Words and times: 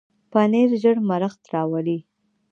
پنېر 0.31 0.69
ژر 0.81 0.97
مړښت 1.07 1.41
راولي. 1.53 1.97